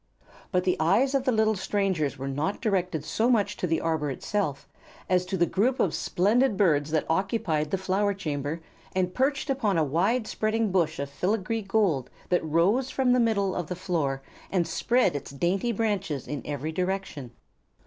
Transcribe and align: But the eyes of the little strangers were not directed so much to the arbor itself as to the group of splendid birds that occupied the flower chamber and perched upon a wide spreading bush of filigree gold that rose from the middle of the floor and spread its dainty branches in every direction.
But 0.51 0.63
the 0.63 0.77
eyes 0.79 1.13
of 1.13 1.25
the 1.25 1.31
little 1.31 1.55
strangers 1.55 2.17
were 2.17 2.27
not 2.27 2.59
directed 2.59 3.05
so 3.05 3.29
much 3.29 3.55
to 3.57 3.67
the 3.67 3.79
arbor 3.79 4.09
itself 4.09 4.67
as 5.07 5.27
to 5.27 5.37
the 5.37 5.45
group 5.45 5.79
of 5.79 5.93
splendid 5.93 6.57
birds 6.57 6.89
that 6.89 7.05
occupied 7.07 7.69
the 7.69 7.77
flower 7.77 8.15
chamber 8.15 8.61
and 8.95 9.13
perched 9.13 9.47
upon 9.51 9.77
a 9.77 9.83
wide 9.83 10.25
spreading 10.25 10.71
bush 10.71 10.97
of 10.97 11.07
filigree 11.11 11.61
gold 11.61 12.09
that 12.29 12.43
rose 12.43 12.89
from 12.89 13.13
the 13.13 13.19
middle 13.19 13.53
of 13.53 13.67
the 13.67 13.75
floor 13.75 14.23
and 14.51 14.67
spread 14.67 15.15
its 15.15 15.29
dainty 15.29 15.71
branches 15.71 16.27
in 16.27 16.41
every 16.45 16.71
direction. 16.71 17.29